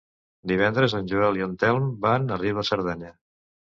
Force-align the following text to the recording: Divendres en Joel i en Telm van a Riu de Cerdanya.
Divendres 0.51 0.95
en 0.99 1.11
Joel 1.11 1.37
i 1.41 1.45
en 1.47 1.53
Telm 1.65 1.93
van 2.07 2.25
a 2.25 2.41
Riu 2.43 2.59
de 2.61 2.65
Cerdanya. 2.71 3.13